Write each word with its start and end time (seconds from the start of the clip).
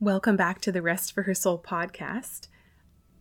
Welcome 0.00 0.36
back 0.36 0.60
to 0.60 0.70
the 0.70 0.80
Rest 0.80 1.12
for 1.12 1.24
Her 1.24 1.34
Soul 1.34 1.58
podcast. 1.58 2.46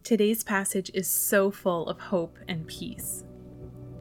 Today's 0.04 0.43
passage 0.43 0.92
is 0.93 1.07
so 1.07 1.50
full 1.50 1.89
of 1.89 2.00
hope 2.00 2.38
and 2.47 2.67
peace. 2.67 3.23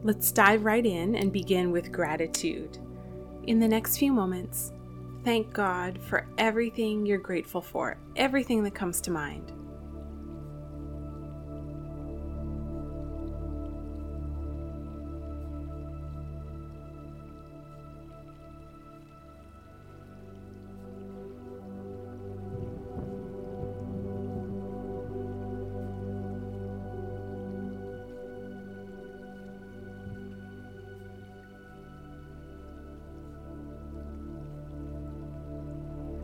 Let's 0.02 0.30
dive 0.30 0.62
right 0.62 0.84
in 0.84 1.14
and 1.14 1.32
begin 1.32 1.72
with 1.72 1.90
gratitude. 1.90 2.76
In 3.44 3.60
the 3.60 3.66
next 3.66 3.96
few 3.96 4.12
moments, 4.12 4.74
thank 5.24 5.54
God 5.54 5.98
for 6.02 6.28
everything 6.36 7.06
you're 7.06 7.16
grateful 7.16 7.62
for, 7.62 7.96
everything 8.14 8.62
that 8.64 8.74
comes 8.74 9.00
to 9.00 9.10
mind. 9.10 9.54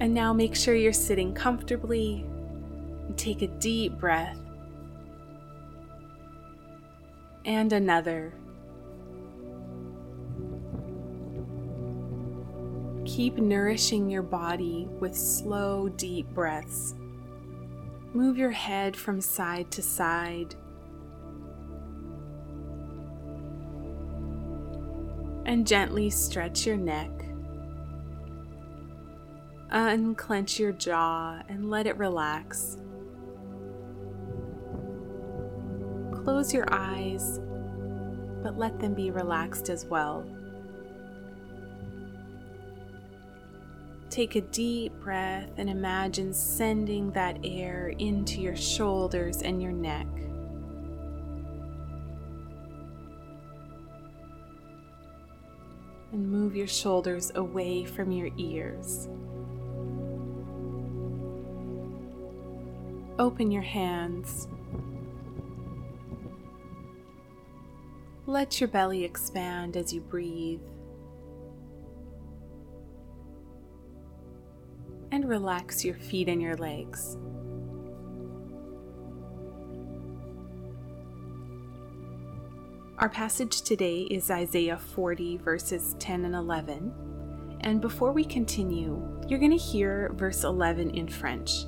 And 0.03 0.13
now 0.13 0.33
make 0.33 0.57
sure 0.57 0.75
you're 0.75 0.93
sitting 0.93 1.33
comfortably. 1.33 2.27
Take 3.17 3.41
a 3.43 3.47
deep 3.47 4.01
breath. 4.01 4.37
And 7.45 7.73
another. 7.73 8.35
Keep 13.05 13.37
nourishing 13.37 14.11
your 14.11 14.25
body 14.25 14.89
with 14.99 15.17
slow, 15.17 15.89
deep 15.91 16.27
breaths. 16.31 16.97
Move 18.13 18.37
your 18.37 18.51
head 18.51 18.97
from 18.97 19.21
side 19.21 19.71
to 19.71 19.83
side. 19.83 20.57
And 25.47 25.65
gently 25.65 26.11
stretch 26.11 26.67
your 26.67 26.77
neck. 26.77 27.22
Unclench 29.75 30.59
your 30.59 30.73
jaw 30.73 31.41
and 31.49 31.71
let 31.71 31.87
it 31.87 31.97
relax. 31.97 32.77
Close 36.13 36.53
your 36.53 36.67
eyes, 36.71 37.41
but 38.43 38.59
let 38.59 38.79
them 38.79 38.93
be 38.93 39.11
relaxed 39.11 39.71
as 39.71 39.87
well. 39.87 40.27
Take 44.11 44.37
a 44.37 44.43
deep 44.43 44.93
breath 45.01 45.49
and 45.57 45.71
imagine 45.71 46.35
sending 46.35 47.11
that 47.13 47.39
air 47.43 47.95
into 47.99 48.43
your 48.43 48.57
shoulders 48.57 49.41
and 49.41 49.63
your 49.63 49.73
neck. 49.73 50.07
And 56.13 56.31
move 56.31 56.55
your 56.55 56.67
shoulders 56.67 57.33
away 57.37 57.87
from 57.87 58.13
your 58.13 58.29
ears. 58.37 59.09
Open 63.23 63.53
your 63.53 63.63
hands. 63.63 64.49
Let 68.27 68.61
your 68.61 68.67
belly 68.67 69.05
expand 69.05 69.77
as 69.77 69.95
you 69.95 70.01
breathe. 70.01 70.61
And 75.13 75.29
relax 75.29 75.85
your 75.85 75.95
feet 75.95 76.29
and 76.29 76.43
your 76.43 76.57
legs. 76.57 77.17
Our 82.99 83.09
passage 83.09 83.63
today 83.63 84.01
is 84.11 84.33
Isaiah 84.33 84.79
40, 84.79 85.37
verses 85.37 85.95
10 86.01 86.25
and 86.25 86.35
11. 86.35 86.93
And 87.61 87.81
before 87.81 88.11
we 88.11 88.25
continue, 88.25 89.01
you're 89.29 89.39
going 89.39 89.57
to 89.57 89.57
hear 89.57 90.11
verse 90.17 90.43
11 90.43 90.91
in 90.97 91.07
French. 91.07 91.67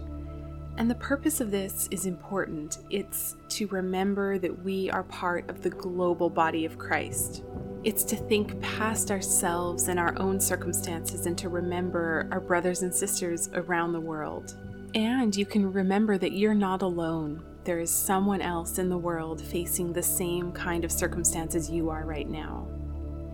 And 0.77 0.91
the 0.91 0.97
purpose 0.97 1.41
of 1.41 1.51
this 1.51 1.89
is 1.93 2.05
important. 2.05 2.79
It's 2.91 3.37
to 3.51 3.69
remember 3.69 4.39
that 4.39 4.65
we 4.65 4.91
are 4.91 5.05
part 5.05 5.49
of 5.49 5.63
the 5.63 5.71
global 5.71 6.29
body 6.29 6.65
of 6.65 6.79
Christ. 6.79 7.45
It's 7.85 8.03
to 8.05 8.17
think 8.17 8.61
past 8.61 9.11
ourselves 9.11 9.89
and 9.89 10.01
our 10.01 10.19
own 10.19 10.41
circumstances 10.41 11.27
and 11.27 11.39
to 11.39 11.49
remember 11.49 12.29
our 12.33 12.41
brothers 12.41 12.83
and 12.83 12.93
sisters 12.93 13.51
around 13.55 13.93
the 13.93 14.01
world. 14.01 14.57
And 14.95 15.35
you 15.37 15.47
can 15.47 15.73
remember 15.73 16.19
that 16.19 16.33
you're 16.33 16.55
not 16.55 16.83
alone. 16.83 17.45
There 17.63 17.79
is 17.79 17.91
someone 17.91 18.41
else 18.41 18.79
in 18.79 18.89
the 18.89 18.99
world 18.99 19.41
facing 19.41 19.93
the 19.93 20.03
same 20.03 20.51
kind 20.51 20.85
of 20.85 20.91
circumstances 20.91 21.71
you 21.71 21.89
are 21.91 22.05
right 22.05 22.29
now. 22.29 22.69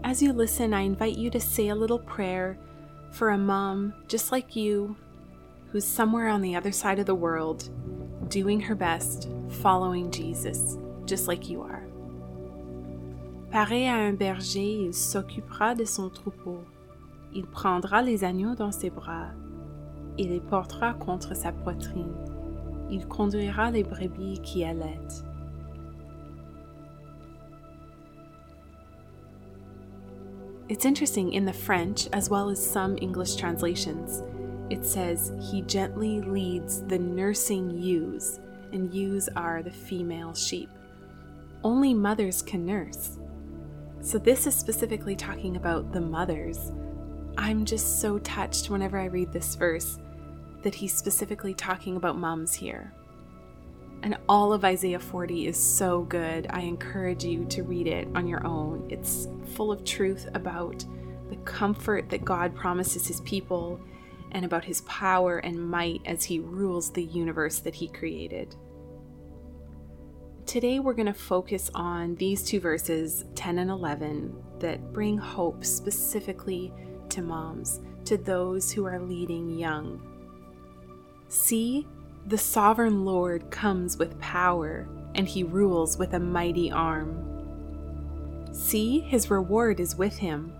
As 0.04 0.22
you 0.22 0.32
listen, 0.32 0.74
I 0.74 0.80
invite 0.80 1.16
you 1.16 1.30
to 1.30 1.40
say 1.40 1.68
a 1.68 1.74
little 1.74 1.98
prayer 1.98 2.58
for 3.12 3.30
a 3.30 3.38
mom 3.38 3.94
just 4.08 4.30
like 4.30 4.56
you 4.56 4.96
who's 5.72 5.84
somewhere 5.84 6.28
on 6.28 6.42
the 6.42 6.56
other 6.56 6.72
side 6.72 6.98
of 6.98 7.06
the 7.06 7.14
world, 7.14 7.70
doing 8.28 8.60
her 8.60 8.74
best, 8.74 9.28
following 9.48 10.10
Jesus, 10.10 10.76
just 11.06 11.28
like 11.28 11.48
you 11.48 11.62
are. 11.62 11.86
Pareil 13.50 13.88
à 13.88 14.08
un 14.08 14.12
berger, 14.12 14.86
il 14.86 14.94
s'occupera 14.94 15.74
de 15.74 15.84
son 15.84 16.08
troupeau. 16.08 16.64
Il 17.32 17.46
prendra 17.46 18.02
les 18.02 18.22
agneaux 18.22 18.54
dans 18.54 18.72
ses 18.72 18.90
bras 18.90 19.30
et 20.18 20.24
les 20.24 20.40
portera 20.40 20.94
contre 20.94 21.34
sa 21.34 21.52
poitrine. 21.52 22.14
Il 22.90 23.06
conduira 23.06 23.70
les 23.70 23.82
brebis 23.82 24.40
qui 24.42 24.64
allaitent. 24.64 25.24
It's 30.68 30.84
interesting 30.84 31.32
in 31.32 31.44
the 31.44 31.52
French, 31.52 32.08
as 32.12 32.30
well 32.30 32.48
as 32.48 32.64
some 32.64 32.96
English 33.00 33.34
translations, 33.34 34.22
it 34.70 34.86
says, 34.86 35.32
He 35.50 35.62
gently 35.62 36.20
leads 36.20 36.82
the 36.84 36.98
nursing 36.98 37.70
ewes, 37.70 38.40
and 38.72 38.92
ewes 38.94 39.28
are 39.36 39.62
the 39.62 39.70
female 39.70 40.32
sheep. 40.32 40.70
Only 41.62 41.92
mothers 41.92 42.40
can 42.40 42.64
nurse. 42.64 43.18
So, 44.00 44.16
this 44.16 44.46
is 44.46 44.54
specifically 44.54 45.16
talking 45.16 45.56
about 45.56 45.92
the 45.92 46.00
mothers. 46.00 46.72
I'm 47.36 47.64
just 47.64 48.00
so 48.00 48.18
touched 48.20 48.70
whenever 48.70 48.98
I 48.98 49.06
read 49.06 49.32
this 49.32 49.54
verse 49.54 49.98
that 50.62 50.74
he's 50.74 50.94
specifically 50.94 51.52
talking 51.54 51.96
about 51.96 52.18
moms 52.18 52.54
here. 52.54 52.92
And 54.02 54.16
all 54.28 54.52
of 54.52 54.64
Isaiah 54.64 54.98
40 54.98 55.46
is 55.46 55.58
so 55.58 56.02
good. 56.04 56.46
I 56.50 56.60
encourage 56.60 57.24
you 57.24 57.44
to 57.46 57.62
read 57.62 57.86
it 57.86 58.08
on 58.14 58.26
your 58.26 58.46
own. 58.46 58.86
It's 58.90 59.28
full 59.54 59.70
of 59.70 59.84
truth 59.84 60.28
about 60.34 60.84
the 61.28 61.36
comfort 61.44 62.08
that 62.08 62.24
God 62.24 62.54
promises 62.54 63.06
his 63.06 63.20
people 63.20 63.80
and 64.32 64.44
about 64.44 64.64
his 64.64 64.80
power 64.82 65.38
and 65.38 65.70
might 65.70 66.00
as 66.06 66.24
he 66.24 66.38
rules 66.38 66.92
the 66.92 67.04
universe 67.04 67.58
that 67.60 67.74
he 67.74 67.88
created. 67.88 68.54
Today, 70.46 70.80
we're 70.80 70.94
going 70.94 71.06
to 71.06 71.12
focus 71.12 71.70
on 71.74 72.16
these 72.16 72.42
two 72.42 72.58
verses, 72.58 73.24
10 73.36 73.58
and 73.58 73.70
11, 73.70 74.34
that 74.58 74.92
bring 74.92 75.16
hope 75.16 75.64
specifically 75.64 76.72
to 77.08 77.22
moms, 77.22 77.80
to 78.04 78.16
those 78.16 78.72
who 78.72 78.84
are 78.84 78.98
leading 78.98 79.50
young. 79.50 80.02
See, 81.28 81.86
the 82.26 82.38
sovereign 82.38 83.04
Lord 83.04 83.50
comes 83.50 83.96
with 83.96 84.18
power, 84.18 84.88
and 85.14 85.28
he 85.28 85.44
rules 85.44 85.96
with 85.96 86.14
a 86.14 86.20
mighty 86.20 86.70
arm. 86.72 88.50
See, 88.52 89.00
his 89.00 89.30
reward 89.30 89.78
is 89.78 89.94
with 89.94 90.18
him, 90.18 90.52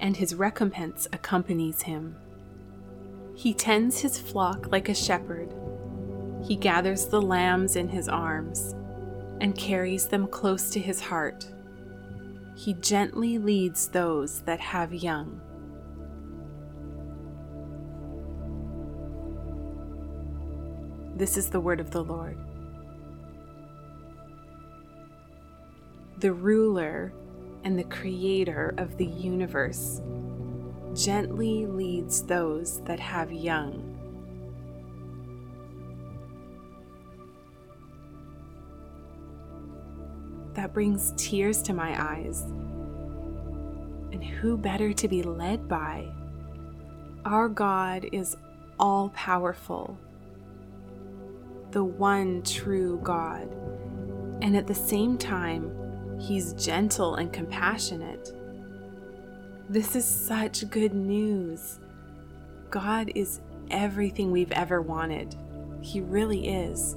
and 0.00 0.16
his 0.16 0.34
recompense 0.34 1.06
accompanies 1.12 1.82
him. 1.82 2.16
He 3.40 3.54
tends 3.54 3.98
his 3.98 4.18
flock 4.18 4.70
like 4.70 4.90
a 4.90 4.94
shepherd. 4.94 5.54
He 6.44 6.56
gathers 6.56 7.06
the 7.06 7.22
lambs 7.22 7.74
in 7.74 7.88
his 7.88 8.06
arms 8.06 8.74
and 9.40 9.56
carries 9.56 10.08
them 10.08 10.26
close 10.26 10.68
to 10.68 10.78
his 10.78 11.00
heart. 11.00 11.50
He 12.54 12.74
gently 12.74 13.38
leads 13.38 13.88
those 13.88 14.42
that 14.42 14.60
have 14.60 14.92
young. 14.92 15.40
This 21.16 21.38
is 21.38 21.48
the 21.48 21.60
word 21.60 21.80
of 21.80 21.92
the 21.92 22.04
Lord. 22.04 22.36
The 26.18 26.34
ruler 26.34 27.14
and 27.64 27.78
the 27.78 27.84
creator 27.84 28.74
of 28.76 28.98
the 28.98 29.06
universe 29.06 30.02
gently 30.94 31.66
leads 31.66 32.22
those 32.22 32.80
that 32.82 33.00
have 33.00 33.32
young. 33.32 33.96
That 40.54 40.74
brings 40.74 41.12
tears 41.16 41.62
to 41.62 41.72
my 41.72 42.00
eyes. 42.00 42.42
And 44.12 44.24
who 44.24 44.56
better 44.56 44.92
to 44.92 45.08
be 45.08 45.22
led 45.22 45.68
by? 45.68 46.08
Our 47.24 47.48
God 47.48 48.06
is 48.12 48.36
all 48.78 49.10
powerful, 49.10 49.96
the 51.70 51.84
one 51.84 52.42
true 52.42 52.98
God. 53.02 53.48
And 54.42 54.56
at 54.56 54.66
the 54.66 54.74
same 54.74 55.16
time, 55.18 56.18
He's 56.18 56.52
gentle 56.54 57.14
and 57.14 57.32
compassionate. 57.32 58.32
This 59.70 59.94
is 59.94 60.04
such 60.04 60.68
good 60.68 60.94
news. 60.94 61.78
God 62.70 63.12
is 63.14 63.40
everything 63.70 64.32
we've 64.32 64.50
ever 64.50 64.82
wanted. 64.82 65.36
He 65.80 66.00
really 66.00 66.48
is. 66.48 66.96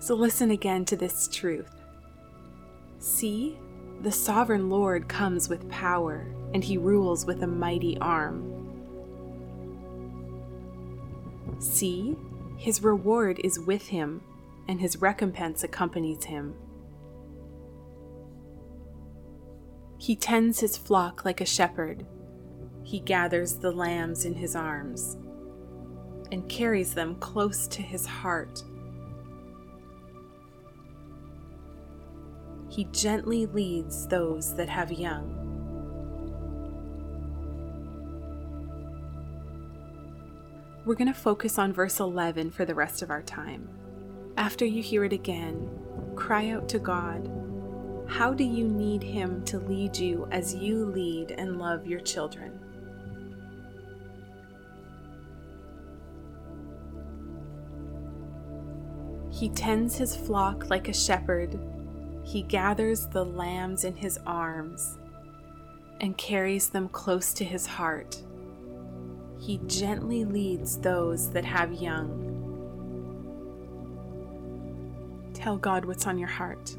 So 0.00 0.14
listen 0.14 0.50
again 0.50 0.86
to 0.86 0.96
this 0.96 1.28
truth. 1.28 1.68
See, 3.00 3.58
the 4.00 4.12
sovereign 4.12 4.70
Lord 4.70 5.08
comes 5.08 5.50
with 5.50 5.68
power, 5.68 6.26
and 6.54 6.64
he 6.64 6.78
rules 6.78 7.26
with 7.26 7.42
a 7.42 7.46
mighty 7.46 7.98
arm. 7.98 8.50
See, 11.58 12.16
his 12.56 12.82
reward 12.82 13.42
is 13.44 13.60
with 13.60 13.88
him, 13.88 14.22
and 14.68 14.80
his 14.80 15.02
recompense 15.02 15.62
accompanies 15.62 16.24
him. 16.24 16.54
He 19.98 20.14
tends 20.14 20.60
his 20.60 20.76
flock 20.76 21.24
like 21.24 21.40
a 21.40 21.46
shepherd. 21.46 22.06
He 22.82 23.00
gathers 23.00 23.54
the 23.54 23.72
lambs 23.72 24.24
in 24.24 24.34
his 24.34 24.54
arms 24.54 25.16
and 26.30 26.48
carries 26.48 26.94
them 26.94 27.16
close 27.16 27.66
to 27.68 27.82
his 27.82 28.06
heart. 28.06 28.62
He 32.68 32.84
gently 32.92 33.46
leads 33.46 34.06
those 34.06 34.54
that 34.56 34.68
have 34.68 34.92
young. 34.92 35.42
We're 40.84 40.94
going 40.94 41.12
to 41.12 41.18
focus 41.18 41.58
on 41.58 41.72
verse 41.72 41.98
11 41.98 42.52
for 42.52 42.64
the 42.64 42.74
rest 42.74 43.02
of 43.02 43.10
our 43.10 43.22
time. 43.22 43.68
After 44.36 44.64
you 44.64 44.82
hear 44.82 45.04
it 45.04 45.12
again, 45.12 45.68
cry 46.14 46.50
out 46.50 46.68
to 46.68 46.78
God. 46.78 47.45
How 48.06 48.32
do 48.32 48.44
you 48.44 48.66
need 48.66 49.02
Him 49.02 49.44
to 49.46 49.58
lead 49.58 49.96
you 49.96 50.26
as 50.30 50.54
you 50.54 50.86
lead 50.86 51.32
and 51.32 51.58
love 51.58 51.86
your 51.86 52.00
children? 52.00 52.60
He 59.30 59.50
tends 59.50 59.96
his 59.96 60.16
flock 60.16 60.70
like 60.70 60.88
a 60.88 60.94
shepherd 60.94 61.60
he 62.26 62.42
gathers 62.42 63.06
the 63.06 63.24
lambs 63.24 63.84
in 63.84 63.94
his 63.94 64.18
arms 64.26 64.98
and 66.00 66.18
carries 66.18 66.68
them 66.68 66.88
close 66.88 67.32
to 67.34 67.44
his 67.44 67.66
heart. 67.66 68.20
He 69.38 69.60
gently 69.68 70.24
leads 70.24 70.76
those 70.76 71.30
that 71.30 71.44
have 71.44 71.72
young. 71.72 72.24
Tell 75.34 75.56
God 75.56 75.84
what's 75.84 76.08
on 76.08 76.18
your 76.18 76.28
heart. 76.28 76.76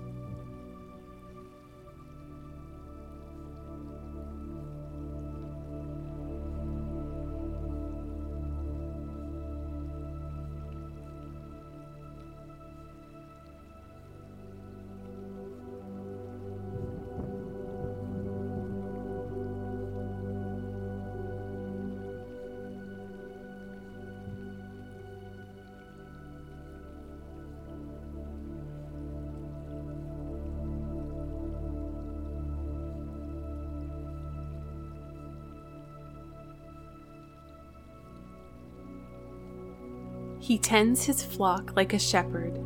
He 40.48 40.58
tends 40.58 41.04
his 41.04 41.22
flock 41.22 41.76
like 41.76 41.92
a 41.92 42.00
shepherd. 42.00 42.58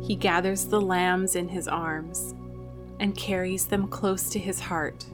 He 0.00 0.14
gathers 0.14 0.66
the 0.66 0.80
lambs 0.80 1.34
in 1.34 1.48
his 1.48 1.66
arms 1.66 2.32
and 3.00 3.16
carries 3.16 3.66
them 3.66 3.88
close 3.88 4.30
to 4.30 4.38
his 4.38 4.60
heart. 4.60 5.04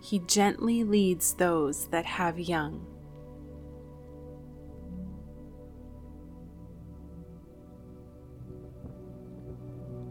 He 0.00 0.20
gently 0.20 0.84
leads 0.84 1.34
those 1.34 1.88
that 1.88 2.06
have 2.06 2.40
young. 2.40 2.86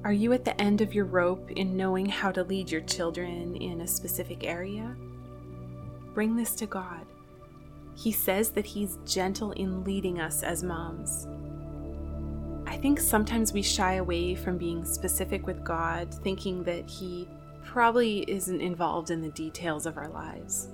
Are 0.04 0.14
you 0.14 0.32
at 0.32 0.46
the 0.46 0.62
end 0.62 0.82
of 0.82 0.94
your 0.94 1.06
rope 1.06 1.50
in 1.50 1.76
knowing 1.76 2.06
how 2.06 2.32
to 2.32 2.44
lead 2.44 2.70
your 2.70 2.82
children 2.82 3.56
in 3.56 3.82
a 3.82 3.88
specific 3.88 4.44
area? 4.44 4.96
Bring 6.14 6.36
this 6.36 6.54
to 6.54 6.68
God. 6.68 7.08
He 7.98 8.12
says 8.12 8.52
that 8.52 8.66
He's 8.66 9.00
gentle 9.06 9.52
in 9.54 9.84
leading 9.84 10.22
us 10.22 10.44
as 10.44 10.64
moms. 10.64 11.28
I 12.68 12.78
think 12.78 13.00
sometimes 13.00 13.54
we 13.54 13.64
shy 13.64 13.96
away 13.96 14.36
from 14.36 14.58
being 14.58 14.86
specific 14.86 15.48
with 15.48 15.64
God, 15.64 16.14
thinking 16.24 16.64
that 16.66 16.88
He 16.88 17.28
probably 17.66 18.20
isn't 18.30 18.62
involved 18.62 19.10
in 19.10 19.22
the 19.22 19.32
details 19.32 19.88
of 19.88 19.98
our 19.98 20.10
lives. 20.10 20.70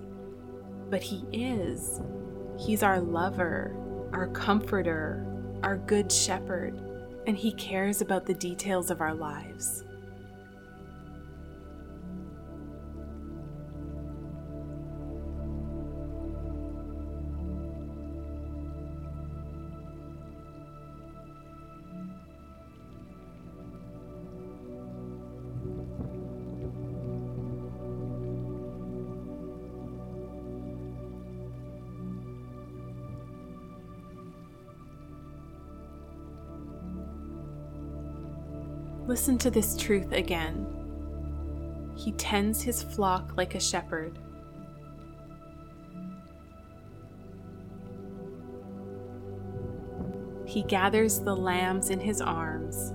But 0.89 1.01
He 1.01 1.23
is. 1.31 2.01
He's 2.59 2.83
our 2.83 2.99
lover, 2.99 3.73
our 4.11 4.27
comforter, 4.27 5.25
our 5.63 5.77
good 5.77 6.11
shepherd, 6.11 6.77
and 7.25 7.37
He 7.37 7.53
cares 7.53 8.01
about 8.01 8.25
the 8.25 8.33
details 8.33 8.91
of 8.91 8.99
our 8.99 9.13
lives. 9.13 9.85
Listen 39.13 39.37
to 39.37 39.51
this 39.51 39.77
truth 39.77 40.11
again. 40.11 40.65
He 41.95 42.13
tends 42.13 42.63
his 42.63 42.81
flock 42.81 43.37
like 43.37 43.53
a 43.53 43.59
shepherd. 43.59 44.17
He 50.47 50.63
gathers 50.63 51.19
the 51.19 51.35
lambs 51.35 51.91
in 51.91 51.99
his 51.99 52.21
arms. 52.21 52.91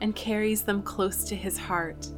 And 0.00 0.16
carries 0.16 0.62
them 0.62 0.82
close 0.82 1.22
to 1.26 1.36
his 1.36 1.56
heart. 1.56 2.08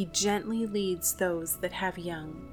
He 0.00 0.06
gently 0.06 0.64
leads 0.64 1.12
those 1.12 1.56
that 1.58 1.74
have 1.74 1.98
young. 1.98 2.48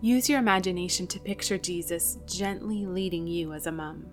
Use 0.00 0.30
your 0.30 0.38
imagination 0.38 1.06
to 1.08 1.20
picture 1.20 1.58
Jesus 1.58 2.16
gently 2.24 2.86
leading 2.86 3.26
you 3.26 3.52
as 3.52 3.66
a 3.66 3.72
mom. 3.72 4.06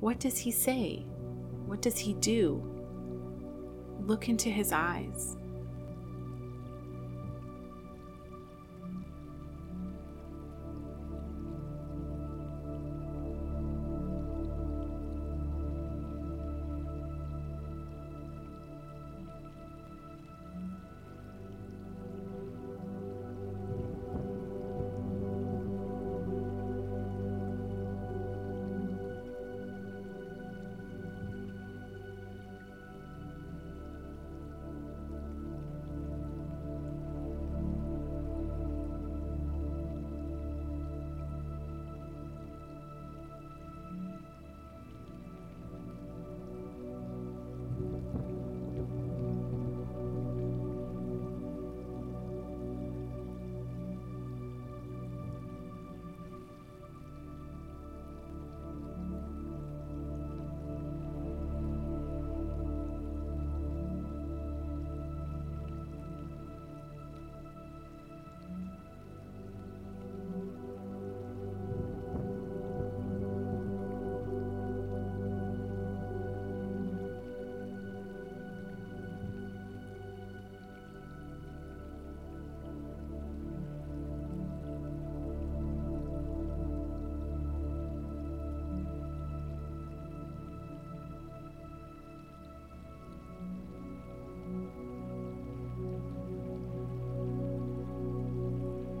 What 0.00 0.18
does 0.18 0.38
he 0.38 0.50
say? 0.50 1.06
What 1.66 1.80
does 1.80 1.98
he 1.98 2.14
do? 2.14 2.60
Look 4.00 4.28
into 4.28 4.48
his 4.48 4.72
eyes. 4.72 5.37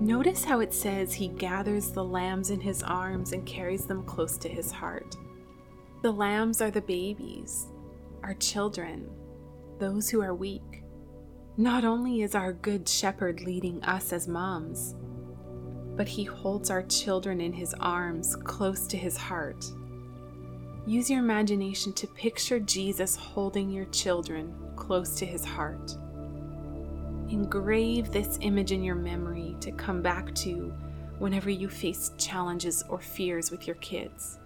Notice 0.08 0.42
how 0.42 0.60
it 0.60 0.72
says 0.72 1.12
he 1.12 1.28
gathers 1.28 1.90
the 1.90 2.02
lambs 2.02 2.48
in 2.48 2.60
his 2.60 2.82
arms 2.82 3.34
and 3.34 3.44
carries 3.44 3.84
them 3.84 4.04
close 4.04 4.38
to 4.38 4.48
his 4.48 4.72
heart. 4.72 5.14
The 6.00 6.10
lambs 6.10 6.62
are 6.62 6.70
the 6.70 6.80
babies, 6.80 7.66
our 8.22 8.32
children, 8.32 9.10
those 9.78 10.08
who 10.08 10.22
are 10.22 10.34
weak. 10.34 10.82
Not 11.58 11.84
only 11.84 12.22
is 12.22 12.34
our 12.34 12.54
good 12.54 12.88
shepherd 12.88 13.42
leading 13.42 13.84
us 13.84 14.14
as 14.14 14.26
moms, 14.26 14.94
but 15.94 16.08
he 16.08 16.24
holds 16.24 16.70
our 16.70 16.84
children 16.84 17.38
in 17.38 17.52
his 17.52 17.74
arms 17.74 18.34
close 18.34 18.86
to 18.86 18.96
his 18.96 19.18
heart. 19.18 19.62
Use 20.86 21.10
your 21.10 21.20
imagination 21.20 21.92
to 21.92 22.06
picture 22.06 22.60
Jesus 22.60 23.14
holding 23.14 23.68
your 23.68 23.84
children 23.84 24.54
close 24.74 25.16
to 25.16 25.26
his 25.26 25.44
heart. 25.44 25.92
Engrave 27.30 28.10
this 28.10 28.38
image 28.40 28.72
in 28.72 28.82
your 28.82 28.94
memory 28.94 29.54
to 29.60 29.70
come 29.72 30.00
back 30.00 30.34
to 30.34 30.72
whenever 31.18 31.50
you 31.50 31.68
face 31.68 32.12
challenges 32.16 32.82
or 32.88 32.98
fears 32.98 33.50
with 33.50 33.66
your 33.66 33.76
kids. 33.76 34.38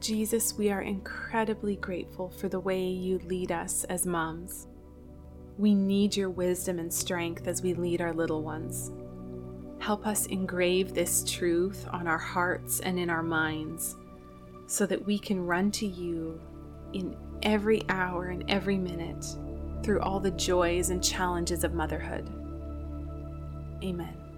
Jesus, 0.00 0.54
we 0.56 0.70
are 0.70 0.80
incredibly 0.80 1.76
grateful 1.76 2.30
for 2.30 2.48
the 2.48 2.58
way 2.58 2.82
you 2.82 3.18
lead 3.18 3.52
us 3.52 3.84
as 3.84 4.06
moms. 4.06 4.66
We 5.58 5.74
need 5.74 6.16
your 6.16 6.30
wisdom 6.30 6.78
and 6.78 6.90
strength 6.90 7.46
as 7.46 7.60
we 7.60 7.74
lead 7.74 8.00
our 8.00 8.14
little 8.14 8.42
ones. 8.42 8.90
Help 9.78 10.06
us 10.06 10.24
engrave 10.26 10.94
this 10.94 11.22
truth 11.30 11.86
on 11.92 12.08
our 12.08 12.18
hearts 12.18 12.80
and 12.80 12.98
in 12.98 13.10
our 13.10 13.22
minds 13.22 13.96
so 14.66 14.86
that 14.86 15.04
we 15.04 15.18
can 15.18 15.44
run 15.44 15.70
to 15.72 15.86
you 15.86 16.40
in 16.94 17.14
every 17.42 17.82
hour 17.90 18.28
and 18.28 18.44
every 18.48 18.78
minute 18.78 19.26
through 19.82 20.00
all 20.00 20.18
the 20.18 20.30
joys 20.30 20.88
and 20.88 21.04
challenges 21.04 21.62
of 21.62 21.74
motherhood. 21.74 22.26
Amen. 23.84 24.29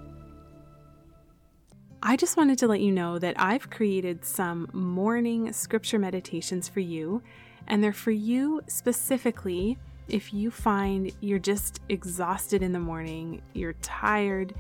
I 2.05 2.17
just 2.17 2.37
wanted 2.37 2.59
to 2.59 2.67
let 2.67 2.81
you 2.81 2.91
know 2.91 3.21
that 3.21 3.39
I've 3.39 3.71
created 3.71 4.25
some 4.25 4.69
morning 4.73 5.53
scripture 5.53 6.01
meditations 6.01 6.69
for 6.69 6.81
you, 6.81 7.23
and 7.69 7.83
they're 7.83 7.93
for 7.93 8.11
you 8.11 8.61
specifically 8.67 9.79
if 10.09 10.35
you 10.35 10.51
find 10.51 11.13
you're 11.21 11.39
just 11.39 11.81
exhausted 11.89 12.61
in 12.61 12.73
the 12.73 12.81
morning, 12.81 13.41
you're 13.53 13.75
tired, 13.75 14.53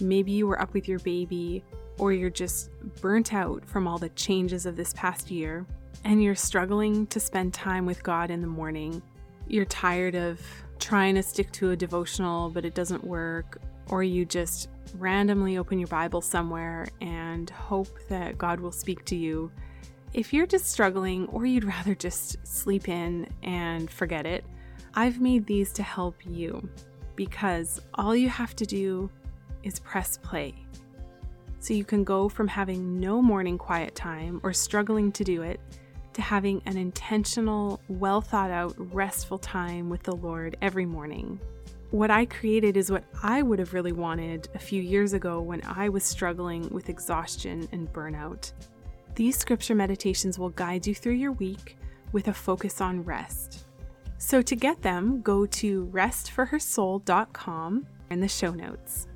maybe 0.00 0.32
you 0.32 0.46
were 0.46 0.58
up 0.58 0.72
with 0.72 0.88
your 0.88 0.98
baby, 1.00 1.62
or 1.98 2.14
you're 2.14 2.30
just 2.30 2.70
burnt 3.02 3.34
out 3.34 3.62
from 3.66 3.86
all 3.86 3.98
the 3.98 4.08
changes 4.10 4.64
of 4.64 4.74
this 4.74 4.94
past 4.94 5.30
year, 5.30 5.66
and 6.04 6.22
you're 6.22 6.34
struggling 6.34 7.06
to 7.08 7.20
spend 7.20 7.52
time 7.52 7.84
with 7.84 8.02
God 8.02 8.30
in 8.30 8.40
the 8.40 8.46
morning. 8.46 9.02
You're 9.48 9.66
tired 9.66 10.14
of 10.14 10.40
trying 10.78 11.14
to 11.16 11.22
stick 11.22 11.52
to 11.52 11.72
a 11.72 11.76
devotional, 11.76 12.48
but 12.48 12.64
it 12.64 12.74
doesn't 12.74 13.04
work, 13.04 13.60
or 13.88 14.02
you 14.02 14.24
just 14.24 14.68
randomly 14.98 15.58
open 15.58 15.78
your 15.78 15.88
Bible 15.88 16.20
somewhere 16.20 16.88
and 17.00 17.48
hope 17.50 17.88
that 18.08 18.38
God 18.38 18.60
will 18.60 18.72
speak 18.72 19.04
to 19.06 19.16
you. 19.16 19.50
If 20.12 20.32
you're 20.32 20.46
just 20.46 20.66
struggling 20.66 21.26
or 21.28 21.46
you'd 21.46 21.64
rather 21.76 21.94
just 21.94 22.46
sleep 22.46 22.88
in 22.88 23.28
and 23.42 23.90
forget 23.90 24.26
it, 24.26 24.44
I've 24.94 25.20
made 25.20 25.46
these 25.46 25.72
to 25.74 25.82
help 25.82 26.16
you 26.24 26.68
because 27.16 27.80
all 27.94 28.14
you 28.16 28.28
have 28.28 28.56
to 28.56 28.66
do 28.66 29.10
is 29.62 29.78
press 29.78 30.16
play. 30.16 30.54
So 31.58 31.74
you 31.74 31.84
can 31.84 32.04
go 32.04 32.28
from 32.28 32.48
having 32.48 33.00
no 33.00 33.20
morning 33.20 33.58
quiet 33.58 33.94
time 33.94 34.40
or 34.42 34.52
struggling 34.52 35.10
to 35.12 35.24
do 35.24 35.42
it 35.42 35.60
to 36.12 36.22
having 36.22 36.62
an 36.64 36.78
intentional, 36.78 37.80
well 37.88 38.22
thought 38.22 38.50
out, 38.50 38.74
restful 38.94 39.38
time 39.38 39.90
with 39.90 40.02
the 40.02 40.16
Lord 40.16 40.56
every 40.62 40.86
morning 40.86 41.38
what 41.90 42.10
I 42.10 42.26
created 42.26 42.76
is 42.76 42.90
what 42.90 43.04
I 43.22 43.42
would 43.42 43.58
have 43.58 43.72
really 43.72 43.92
wanted 43.92 44.48
a 44.54 44.58
few 44.58 44.82
years 44.82 45.12
ago 45.12 45.40
when 45.40 45.62
I 45.64 45.88
was 45.88 46.04
struggling 46.04 46.68
with 46.70 46.88
exhaustion 46.88 47.68
and 47.72 47.92
burnout. 47.92 48.52
These 49.14 49.38
scripture 49.38 49.74
meditations 49.74 50.38
will 50.38 50.50
guide 50.50 50.86
you 50.86 50.94
through 50.94 51.14
your 51.14 51.32
week 51.32 51.78
with 52.12 52.28
a 52.28 52.34
focus 52.34 52.80
on 52.80 53.02
rest. 53.02 53.64
So, 54.18 54.40
to 54.42 54.56
get 54.56 54.82
them, 54.82 55.20
go 55.22 55.46
to 55.46 55.86
restforhersoul.com 55.86 57.86
in 58.10 58.20
the 58.20 58.28
show 58.28 58.52
notes. 58.52 59.08